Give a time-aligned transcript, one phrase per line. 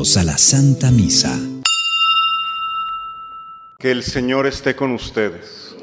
[0.00, 1.38] A la Santa Misa.
[3.78, 5.76] Que el Señor esté con ustedes.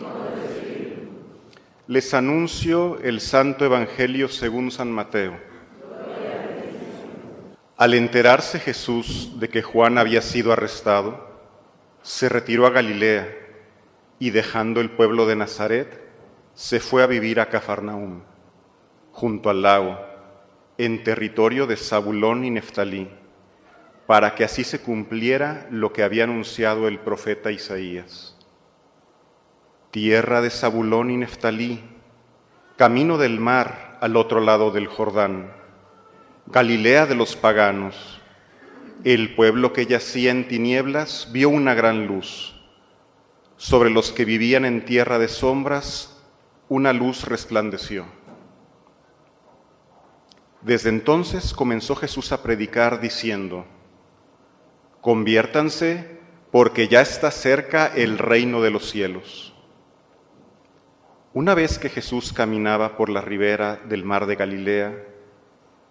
[1.86, 5.38] Les anuncio el Santo Evangelio según San Mateo.
[7.77, 11.23] Al enterarse Jesús de que Juan había sido arrestado,
[12.02, 13.31] se retiró a Galilea
[14.18, 16.02] y dejando el pueblo de Nazaret,
[16.55, 18.22] se fue a vivir a Cafarnaúm,
[19.12, 19.95] junto al lago,
[20.80, 23.08] en territorio de Zabulón y Neftalí,
[24.07, 28.35] para que así se cumpliera lo que había anunciado el profeta Isaías.
[29.91, 31.83] Tierra de Zabulón y Neftalí,
[32.77, 35.52] camino del mar al otro lado del Jordán,
[36.45, 38.21] Galilea de los paganos,
[39.03, 42.55] el pueblo que yacía en tinieblas vio una gran luz.
[43.58, 46.17] Sobre los que vivían en tierra de sombras,
[46.69, 48.05] una luz resplandeció.
[50.61, 53.66] Desde entonces comenzó Jesús a predicar diciendo,
[55.08, 56.19] conviértanse
[56.52, 59.53] porque ya está cerca el reino de los cielos.
[61.33, 65.02] Una vez que Jesús caminaba por la ribera del mar de Galilea,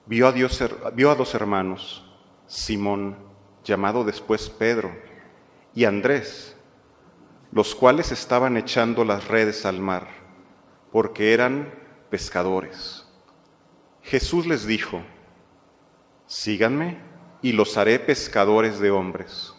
[0.05, 2.05] vio a, a dos hermanos,
[2.47, 3.17] Simón,
[3.65, 4.95] llamado después Pedro,
[5.75, 6.55] y Andrés,
[7.53, 10.09] los cuales estaban echando las redes al mar
[10.93, 11.73] porque eran
[12.11, 13.07] pescadores.
[14.03, 15.01] Jesús les dijo,
[16.27, 17.16] síganme
[17.47, 19.55] y los haré pescadores de hombres.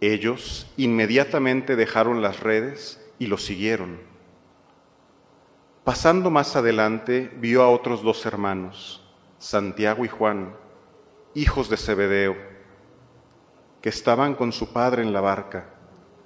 [0.00, 4.00] Ellos inmediatamente dejaron las redes y los siguieron.
[5.84, 9.00] Pasando más adelante, vio a otros dos hermanos,
[9.38, 10.52] Santiago y Juan,
[11.36, 12.36] hijos de Zebedeo,
[13.80, 15.66] que estaban con su padre en la barca,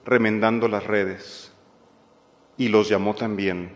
[0.06, 1.52] remendando las redes
[2.56, 3.72] y los llamó también.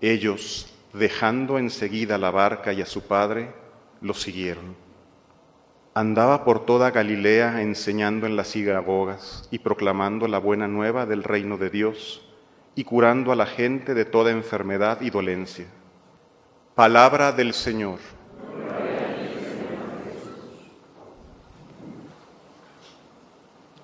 [0.00, 3.52] Ellos, dejando enseguida la barca y a su padre,
[4.00, 4.82] los siguieron.
[5.94, 11.58] Andaba por toda Galilea enseñando en las sinagogas y proclamando la buena nueva del reino
[11.58, 12.22] de Dios
[12.74, 15.66] y curando a la gente de toda enfermedad y dolencia.
[16.74, 17.98] Palabra del Señor.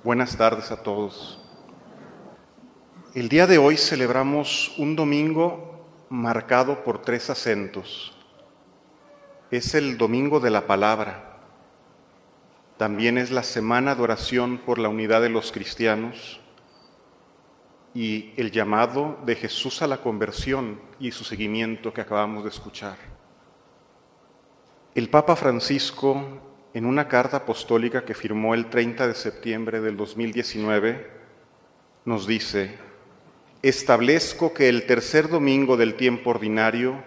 [0.02, 1.38] Buenas tardes a todos.
[3.14, 8.14] El día de hoy celebramos un domingo marcado por tres acentos.
[9.50, 11.27] Es el domingo de la palabra.
[12.78, 16.38] También es la semana de oración por la unidad de los cristianos
[17.92, 22.96] y el llamado de Jesús a la conversión y su seguimiento que acabamos de escuchar.
[24.94, 26.22] El Papa Francisco,
[26.72, 31.10] en una carta apostólica que firmó el 30 de septiembre del 2019,
[32.04, 32.78] nos dice,
[33.60, 37.02] establezco que el tercer domingo del tiempo ordinario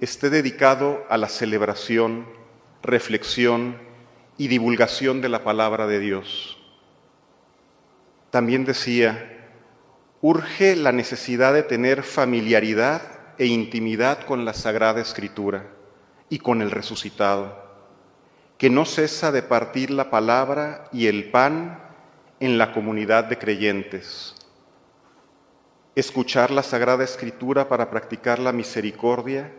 [0.00, 2.26] esté dedicado a la celebración,
[2.82, 3.91] reflexión
[4.42, 6.58] y divulgación de la palabra de Dios.
[8.30, 9.46] También decía,
[10.20, 13.02] urge la necesidad de tener familiaridad
[13.38, 15.66] e intimidad con la Sagrada Escritura
[16.28, 17.56] y con el resucitado,
[18.58, 21.78] que no cesa de partir la palabra y el pan
[22.40, 24.34] en la comunidad de creyentes
[25.94, 29.52] escuchar la Sagrada Escritura para practicar la misericordia,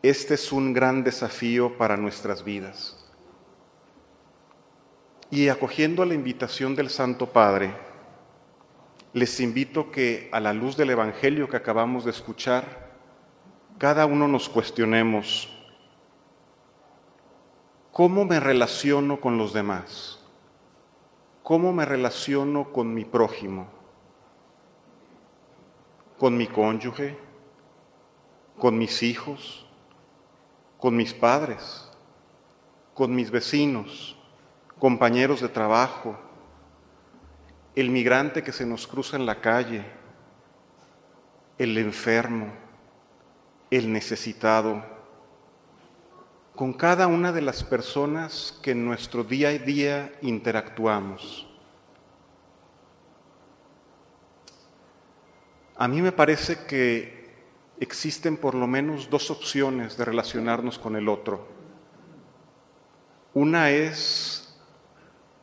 [0.00, 2.99] este es un gran desafío para nuestras vidas.
[5.30, 7.72] Y acogiendo la invitación del Santo Padre,
[9.12, 12.90] les invito que a la luz del Evangelio que acabamos de escuchar,
[13.78, 15.48] cada uno nos cuestionemos,
[17.92, 20.18] ¿cómo me relaciono con los demás?
[21.42, 23.80] ¿Cómo me relaciono con mi prójimo?
[26.20, 27.16] con mi cónyuge,
[28.58, 29.64] con mis hijos,
[30.76, 31.88] con mis padres,
[32.92, 34.18] con mis vecinos,
[34.80, 36.18] compañeros de trabajo,
[37.76, 39.84] el migrante que se nos cruza en la calle,
[41.58, 42.52] el enfermo,
[43.70, 44.82] el necesitado,
[46.56, 51.46] con cada una de las personas que en nuestro día a día interactuamos.
[55.76, 57.20] A mí me parece que
[57.80, 61.48] existen por lo menos dos opciones de relacionarnos con el otro.
[63.32, 64.19] Una es,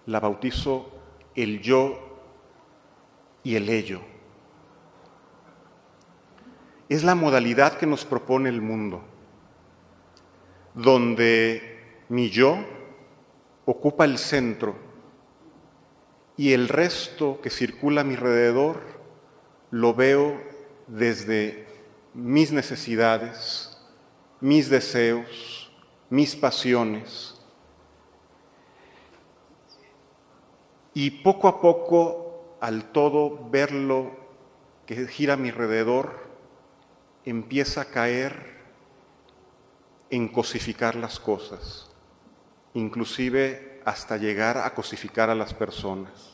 [0.08, 0.90] la bautizo,
[1.36, 2.00] el yo
[3.44, 4.02] y el ello.
[6.90, 9.04] Es la modalidad que nos propone el mundo,
[10.74, 12.58] donde mi yo
[13.66, 14.76] ocupa el centro
[16.38, 18.82] y el resto que circula a mi alrededor
[19.72, 20.42] lo veo
[20.88, 21.68] desde
[22.14, 23.78] mis necesidades,
[24.40, 25.70] mis deseos,
[26.10, 27.37] mis pasiones.
[31.00, 34.14] Y poco a poco, al todo verlo
[34.88, 36.28] que gira a mi alrededor,
[37.24, 38.58] empieza a caer
[40.10, 41.92] en cosificar las cosas,
[42.74, 46.32] inclusive hasta llegar a cosificar a las personas.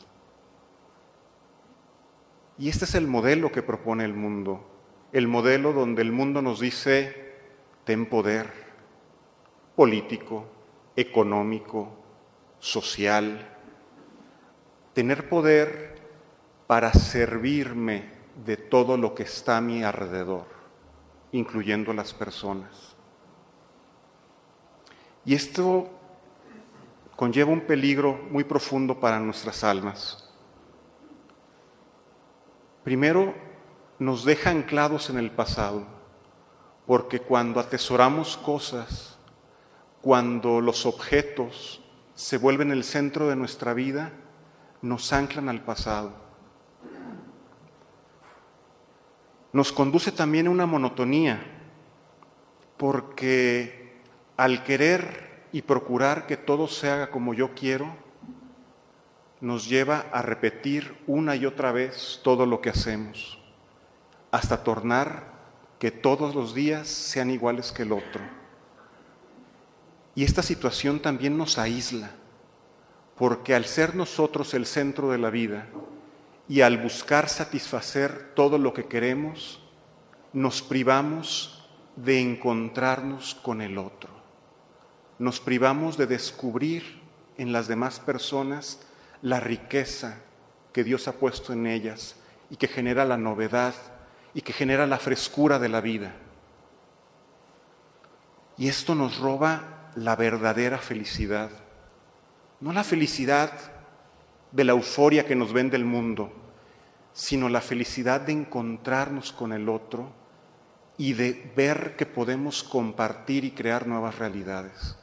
[2.56, 4.66] Y este es el modelo que propone el mundo,
[5.12, 7.34] el modelo donde el mundo nos dice,
[7.84, 8.50] ten poder
[9.76, 10.46] político,
[10.96, 11.90] económico,
[12.60, 13.50] social,
[14.94, 15.98] tener poder
[16.66, 18.04] para servirme
[18.46, 20.46] de todo lo que está a mi alrededor,
[21.32, 22.70] incluyendo las personas.
[25.24, 25.90] Y esto
[27.16, 30.30] conlleva un peligro muy profundo para nuestras almas.
[32.82, 33.34] Primero,
[33.98, 35.84] nos deja anclados en el pasado,
[36.86, 39.16] porque cuando atesoramos cosas,
[40.02, 41.80] cuando los objetos
[42.14, 44.12] se vuelven el centro de nuestra vida,
[44.84, 46.12] nos anclan al pasado.
[49.50, 51.42] Nos conduce también a una monotonía,
[52.76, 53.94] porque
[54.36, 57.96] al querer y procurar que todo se haga como yo quiero,
[59.40, 63.38] nos lleva a repetir una y otra vez todo lo que hacemos,
[64.30, 65.24] hasta tornar
[65.78, 68.20] que todos los días sean iguales que el otro.
[70.14, 72.10] Y esta situación también nos aísla,
[73.16, 75.66] porque al ser nosotros el centro de la vida
[76.48, 79.60] y al buscar satisfacer todo lo que queremos,
[80.32, 81.64] nos privamos
[81.96, 84.10] de encontrarnos con el otro.
[85.18, 87.00] Nos privamos de descubrir
[87.38, 88.80] en las demás personas
[89.22, 90.18] la riqueza
[90.72, 92.16] que Dios ha puesto en ellas
[92.50, 93.74] y que genera la novedad
[94.34, 96.12] y que genera la frescura de la vida.
[98.58, 101.50] Y esto nos roba la verdadera felicidad,
[102.64, 103.52] no la felicidad
[104.50, 106.32] de la euforia que nos vende el mundo,
[107.12, 110.08] sino la felicidad de encontrarnos con el otro
[110.96, 114.96] y de ver que podemos compartir y crear nuevas realidades.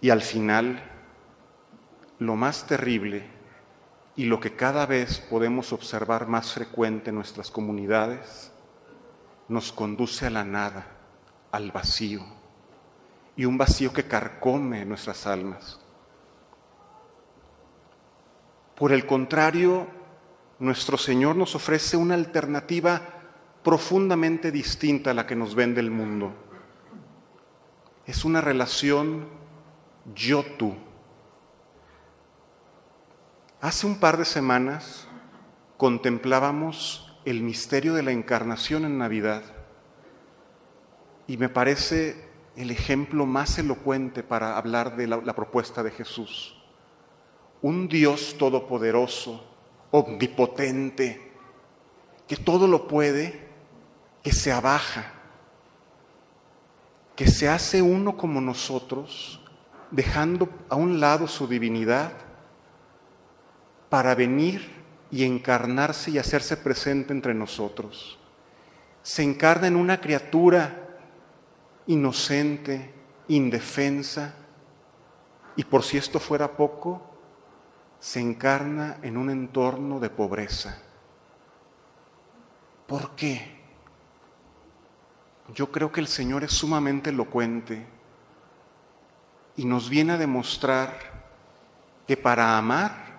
[0.00, 0.82] Y al final,
[2.18, 3.22] lo más terrible
[4.16, 8.50] y lo que cada vez podemos observar más frecuente en nuestras comunidades,
[9.46, 10.88] nos conduce a la nada,
[11.52, 12.24] al vacío,
[13.36, 15.78] y un vacío que carcome nuestras almas.
[18.80, 19.86] Por el contrario,
[20.58, 23.00] nuestro Señor nos ofrece una alternativa
[23.62, 26.32] profundamente distinta a la que nos vende el mundo.
[28.06, 29.28] Es una relación
[30.16, 30.74] yo-tú
[33.60, 35.06] Hace un par de semanas
[35.76, 39.42] contemplábamos el misterio de la encarnación en Navidad
[41.26, 42.24] y me parece
[42.56, 46.59] el ejemplo más elocuente para hablar de la, propuesta de Jesús.
[47.62, 49.44] Un Dios todopoderoso,
[49.90, 51.30] omnipotente,
[52.26, 53.40] que todo lo puede,
[54.22, 55.12] que se abaja,
[57.16, 59.40] que se hace uno como nosotros,
[59.90, 62.12] dejando a un lado su divinidad
[63.88, 64.70] para venir
[65.10, 68.16] y encarnarse y hacerse presente entre nosotros.
[69.02, 70.86] Se encarna en una criatura
[71.86, 72.92] inocente,
[73.28, 74.34] indefensa,
[75.56, 77.09] y por si esto fuera poco,
[78.00, 80.78] se encarna en un entorno de pobreza.
[82.86, 83.60] ¿Por qué?
[85.54, 87.86] Yo creo que el Señor es sumamente elocuente
[89.56, 90.98] y nos viene a demostrar
[92.06, 93.10] que para amar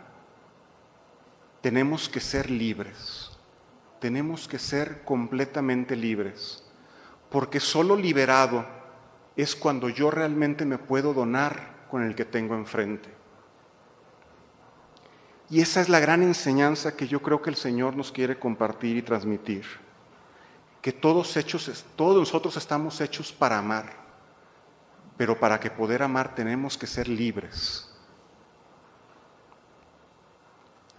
[1.61, 3.29] tenemos que ser libres,
[3.99, 6.63] tenemos que ser completamente libres,
[7.29, 8.65] porque solo liberado
[9.35, 13.20] es cuando yo realmente me puedo donar con el que tengo enfrente.
[15.51, 18.97] Y esa es la gran enseñanza que yo creo que el Señor nos quiere compartir
[18.97, 19.65] y transmitir.
[20.81, 23.93] Que todos hechos, todos nosotros estamos hechos para amar,
[25.17, 27.91] pero para que poder amar tenemos que ser libres.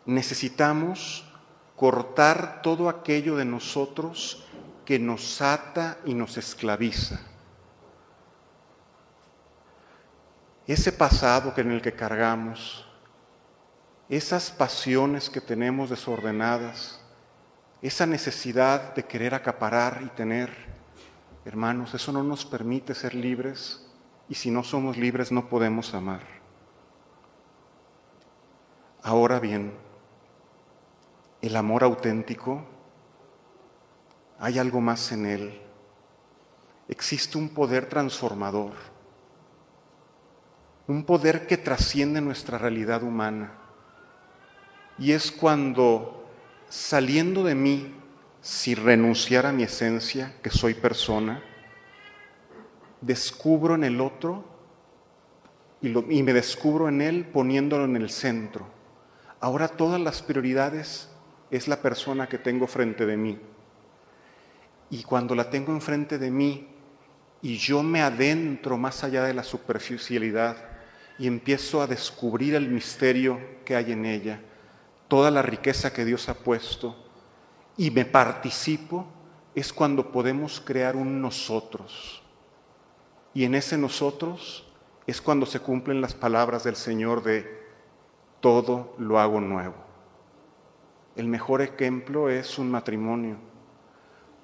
[0.06, 1.24] necesitamos
[1.76, 4.44] cortar todo aquello de nosotros
[4.84, 7.20] que nos ata y nos esclaviza.
[10.66, 12.86] Ese pasado que en el que cargamos,
[14.12, 17.00] esas pasiones que tenemos desordenadas,
[17.80, 20.54] esa necesidad de querer acaparar y tener,
[21.46, 23.86] hermanos, eso no nos permite ser libres
[24.28, 26.20] y si no somos libres no podemos amar.
[29.02, 29.72] Ahora bien,
[31.40, 32.66] el amor auténtico,
[34.40, 35.58] hay algo más en él.
[36.86, 38.74] Existe un poder transformador,
[40.86, 43.61] un poder que trasciende nuestra realidad humana,
[44.98, 46.26] Y es cuando
[46.68, 47.94] saliendo de mí,
[48.40, 51.42] si renunciar a mi esencia, que soy persona,
[53.00, 54.44] descubro en el otro
[55.82, 58.66] y, me descubro en él poniéndolo en el centro.
[59.40, 61.08] Ahora todas las prioridades
[61.50, 63.38] es la persona que tengo frente de mí.
[64.90, 66.68] Y cuando la tengo enfrente de mí
[67.42, 70.56] y yo me adentro más allá de la superficialidad
[71.18, 74.40] y empiezo a descubrir el misterio que hay en ella,
[75.12, 76.96] toda la riqueza que Dios ha puesto,
[77.76, 79.04] y me participo,
[79.54, 82.22] es cuando podemos crear un nosotros.
[83.34, 84.64] Y en ese nosotros
[85.06, 87.46] es cuando se cumplen las palabras del Señor de
[88.40, 89.74] todo lo hago nuevo.
[91.14, 93.36] El mejor ejemplo es un matrimonio,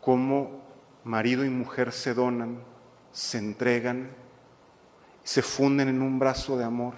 [0.02, 0.60] cómo
[1.02, 2.58] marido y mujer se donan,
[3.10, 4.10] se entregan,
[5.25, 6.92] se funden en un brazo de amor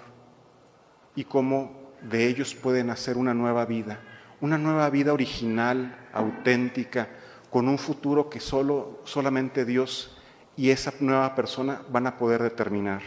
[1.15, 3.99] y cómo de ellos pueden hacer una nueva vida,
[4.39, 7.07] una nueva vida original, auténtica,
[7.49, 10.17] con un futuro que solo, solamente Dios
[10.55, 13.01] y esa nueva persona van a poder determinar.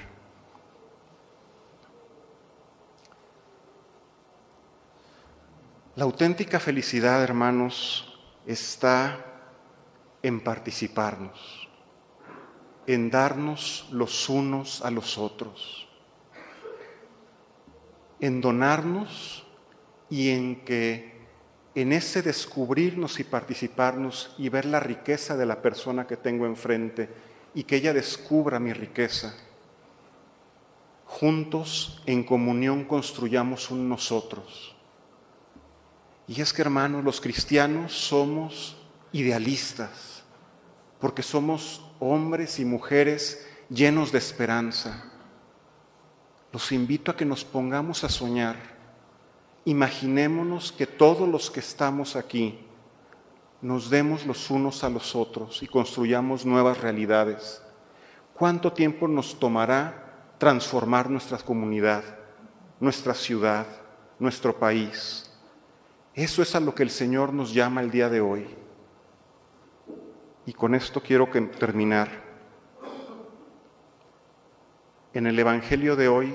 [5.97, 9.25] La auténtica felicidad, hermanos, está
[10.23, 11.69] en participarnos,
[12.87, 15.84] en darnos los unos a los otros,
[18.25, 19.45] en donarnos
[20.11, 21.15] y en que
[21.75, 27.09] en ese descubrirnos y participarnos y ver la riqueza de la persona que tengo enfrente
[27.55, 29.35] y que ella descubra mi riqueza,
[31.07, 34.75] juntos en comunión construyamos un nosotros
[36.27, 38.77] y es que, hermanos, los cristianos somos
[39.13, 40.23] idealistas,
[41.01, 45.13] porque somos hombres y mujeres llenos de esperanza.
[46.55, 48.55] Los invito a que nos pongamos a soñar.
[49.65, 52.61] Imaginémonos que todos los que estamos aquí
[53.61, 57.61] nos demos los unos a los otros y construyamos nuevas realidades.
[58.35, 62.05] ¿Cuánto tiempo nos tomará transformar nuestra comunidad,
[62.79, 63.67] nuestra ciudad,
[64.21, 65.29] nuestro país?
[66.15, 68.47] Eso es a lo que el Señor nos llama el día de hoy.
[70.47, 72.24] Y con esto quiero terminar.
[75.15, 76.35] En el Evangelio de hoy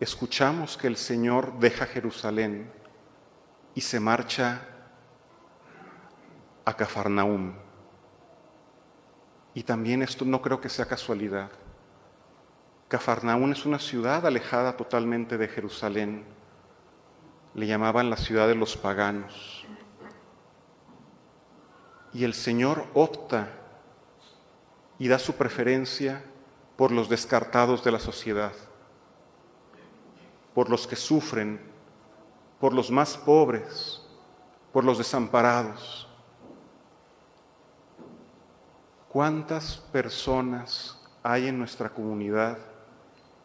[0.00, 2.72] escuchamos que el Señor deja Jerusalén
[3.74, 4.62] y se marcha
[6.64, 7.52] a Cafarnaúm.
[9.52, 11.50] Y también esto no creo que sea casualidad.
[12.88, 16.24] Cafarnaúm es una ciudad alejada totalmente de Jerusalén
[17.54, 19.66] le llamaban la ciudad de los paganos.
[22.14, 23.48] Y el Señor opta
[24.98, 26.24] y da su preferencia
[26.76, 28.52] por los descartados de la sociedad,
[30.54, 31.60] por los que sufren,
[32.60, 34.00] por los más pobres,
[34.72, 36.08] por los desamparados.
[39.08, 42.58] ¿Cuántas personas hay en nuestra comunidad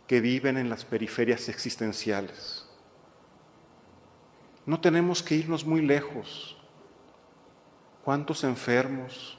[0.07, 2.65] que viven en las periferias existenciales?
[4.65, 6.57] No tenemos que irnos muy lejos.
[8.03, 9.38] ¿Cuántos enfermos?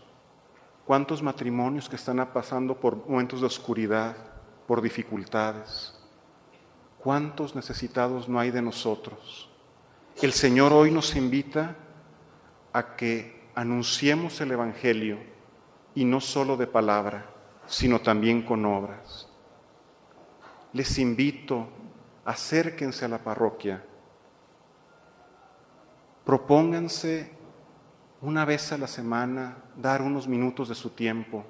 [0.89, 4.17] ¿Cuántos matrimonios que están pasando por momentos de oscuridad,
[4.67, 5.93] por dificultades?
[6.99, 9.51] ¿Cuántos necesitados no hay de nosotros?
[10.23, 11.77] El Señor hoy nos invita
[12.73, 15.19] a que anunciemos el Evangelio
[15.95, 17.27] y no solo de palabra,
[17.67, 19.29] sino también con obras.
[20.73, 21.69] Les invito,
[22.25, 23.85] acérquense a la parroquia
[26.25, 27.38] Propónganse
[28.21, 31.45] una vez a la semana dar unos minutos de su tiempo.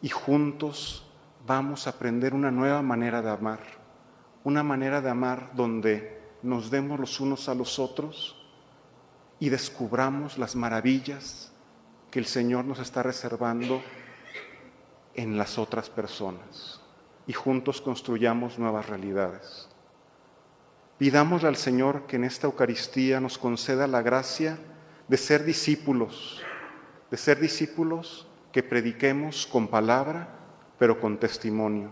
[0.00, 1.04] Y juntos
[1.46, 3.60] vamos a aprender una nueva manera de amar,
[4.44, 8.36] una manera de amar donde nos demos los unos a los otros
[9.40, 11.50] y descubramos las maravillas
[12.10, 13.82] que el Señor nos está reservando
[15.14, 16.80] en las otras personas.
[17.26, 19.68] Y juntos construyamos nuevas realidades.
[20.98, 24.58] Pidámosle al Señor que en esta Eucaristía nos conceda la gracia
[25.08, 26.40] de ser discípulos,
[27.10, 30.28] de ser discípulos que prediquemos con palabra,
[30.78, 31.90] pero con testimonio,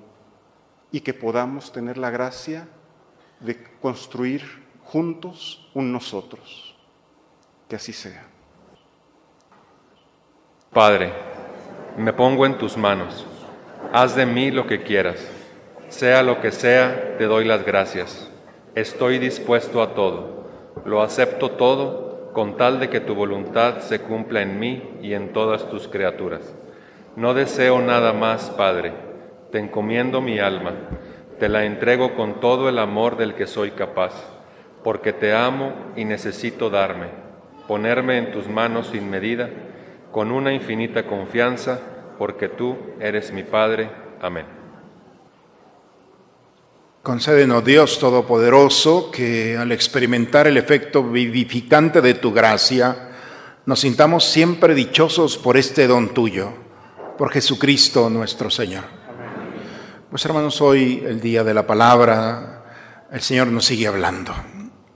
[0.92, 2.68] y que podamos tener la gracia
[3.40, 4.42] de construir
[4.85, 6.75] juntos un nosotros.
[7.68, 8.25] Que así sea.
[10.73, 11.12] Padre,
[11.96, 13.26] me pongo en tus manos.
[13.92, 15.18] Haz de mí lo que quieras.
[15.88, 18.28] Sea lo que sea, te doy las gracias
[18.76, 20.44] Estoy dispuesto a todo,
[20.85, 22.05] lo acepto todo
[22.37, 26.43] con tal de que tu voluntad se cumpla en mí y en todas tus criaturas.
[27.16, 28.93] No deseo nada más, Padre,
[29.50, 30.73] te encomiendo mi alma,
[31.40, 34.12] te la entrego con todo el amor del que soy capaz.
[34.85, 37.07] porque te amo y necesito darme,
[37.66, 39.49] ponerme en tus manos sin medida,
[40.12, 41.81] con una infinita confianza,
[42.19, 43.88] porque tú eres mi Padre.
[44.21, 44.65] Amén.
[47.06, 53.10] Concédenos Dios Todopoderoso que al experimentar el efecto vivificante de tu gracia,
[53.64, 56.52] nos sintamos siempre dichosos por este don tuyo,
[57.16, 58.82] por Jesucristo nuestro Señor.
[60.10, 62.64] Pues hermanos, hoy el día de la palabra,
[63.12, 64.34] el Señor nos sigue hablando.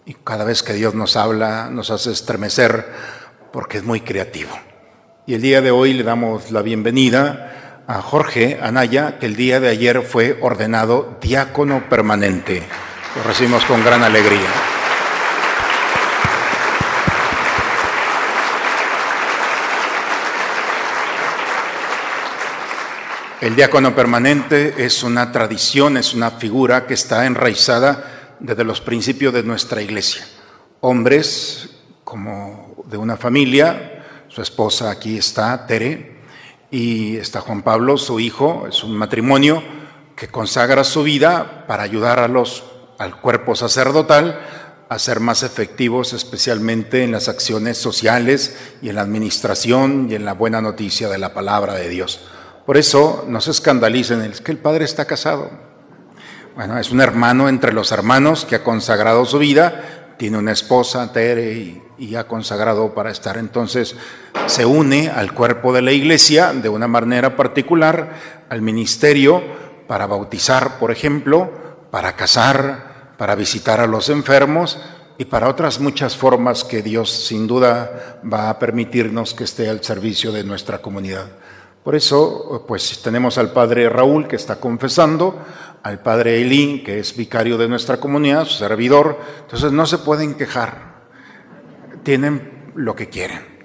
[0.04, 2.88] Y cada vez que Dios nos habla, nos hace estremecer
[3.52, 4.50] porque es muy creativo.
[5.28, 7.59] Y el día de hoy le damos la bienvenida
[7.90, 12.62] a Jorge Anaya, que el día de ayer fue ordenado diácono permanente.
[13.16, 14.48] Lo recibimos con gran alegría.
[23.40, 29.34] El diácono permanente es una tradición, es una figura que está enraizada desde los principios
[29.34, 30.24] de nuestra iglesia.
[30.78, 31.70] Hombres
[32.04, 36.19] como de una familia, su esposa aquí está, Tere,
[36.70, 39.62] y está Juan Pablo, su hijo, es un matrimonio
[40.16, 42.64] que consagra su vida para ayudar a los,
[42.98, 44.40] al cuerpo sacerdotal
[44.88, 50.24] a ser más efectivos, especialmente en las acciones sociales y en la administración y en
[50.24, 52.20] la buena noticia de la palabra de Dios.
[52.66, 55.50] Por eso no se escandalicen, es que el padre está casado.
[56.56, 61.12] Bueno, es un hermano entre los hermanos que ha consagrado su vida, tiene una esposa,
[61.12, 63.38] Tere, y, ha consagrado para estar.
[63.38, 63.94] Entonces,
[64.46, 68.14] se une al cuerpo de la iglesia de una manera particular,
[68.48, 69.42] al ministerio,
[69.86, 71.50] para bautizar, por ejemplo,
[71.90, 74.78] para casar, para visitar a los enfermos
[75.18, 79.84] y para otras muchas formas que Dios sin duda va a permitirnos que esté al
[79.84, 81.26] servicio de nuestra comunidad.
[81.84, 85.38] Por eso, pues tenemos al padre Raúl que está confesando,
[85.82, 89.18] al padre Elín, que es vicario de nuestra comunidad, su servidor.
[89.42, 90.94] Entonces no se pueden quejar,
[92.02, 93.59] tienen lo que quieren.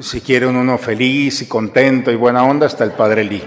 [0.00, 3.42] Si quieren uno feliz y contento y buena onda, está el padre Elí.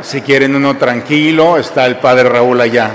[0.00, 2.92] Si quieren uno tranquilo, está el padre Raúl allá.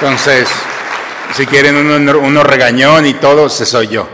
[0.00, 0.48] Entonces,
[1.32, 4.08] si quieren uno, uno regañón y todo, ese soy yo.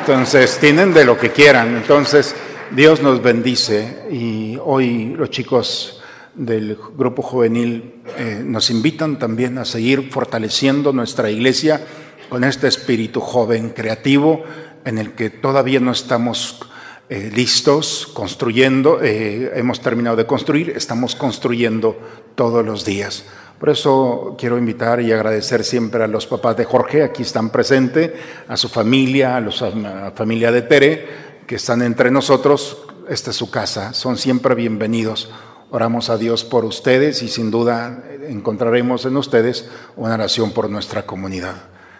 [0.00, 1.76] Entonces, tienen de lo que quieran.
[1.76, 2.34] Entonces,
[2.70, 5.97] Dios nos bendice y hoy los chicos
[6.38, 11.80] del grupo juvenil eh, nos invitan también a seguir fortaleciendo nuestra iglesia
[12.28, 14.44] con este espíritu joven, creativo,
[14.84, 16.60] en el que todavía no estamos
[17.08, 21.98] eh, listos, construyendo, eh, hemos terminado de construir, estamos construyendo
[22.36, 23.24] todos los días.
[23.58, 28.12] Por eso quiero invitar y agradecer siempre a los papás de Jorge, aquí están presentes,
[28.46, 31.06] a su familia, a, a la familia de Tere,
[31.46, 35.32] que están entre nosotros, esta es su casa, son siempre bienvenidos.
[35.70, 41.04] Oramos a Dios por ustedes y sin duda encontraremos en ustedes una oración por nuestra
[41.04, 41.56] comunidad.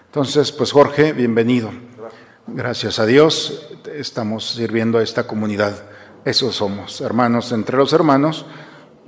[0.07, 1.71] Entonces, pues Jorge, bienvenido.
[2.47, 5.83] Gracias a Dios estamos sirviendo a esta comunidad.
[6.25, 8.47] Eso somos, hermanos entre los hermanos,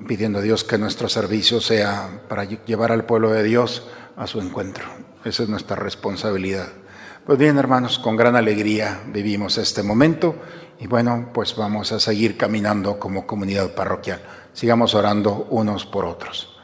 [0.06, 4.40] pidiendo a Dios que nuestro servicio sea para llevar al pueblo de Dios a su
[4.40, 4.84] encuentro.
[5.24, 6.68] Esa es nuestra responsabilidad.
[7.24, 10.34] Pues bien, hermanos, con gran alegría vivimos este momento
[10.78, 14.20] y bueno, pues vamos a seguir caminando como comunidad parroquial.
[14.52, 16.56] Sigamos orando unos por otros.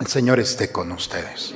[0.00, 1.54] El Señor esté con ustedes.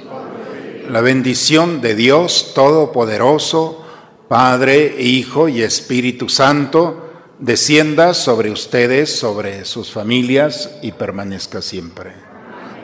[0.89, 3.85] La bendición de Dios Todopoderoso,
[4.29, 12.13] Padre, Hijo y Espíritu Santo, descienda sobre ustedes, sobre sus familias y permanezca siempre.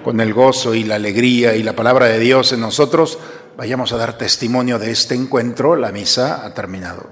[0.04, 3.18] Con el gozo y la alegría y la palabra de Dios en nosotros,
[3.56, 5.76] Vayamos a dar testimonio de este encuentro.
[5.76, 7.06] La misa ha terminado.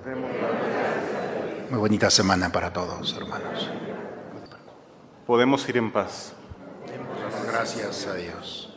[1.70, 3.70] Muy bonita semana para todos, hermanos.
[5.26, 6.32] Podemos ir en paz.
[7.46, 8.68] Gracias a Dios.